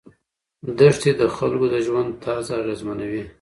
[0.79, 3.23] دښتې د خلکو د ژوند طرز اغېزمنوي.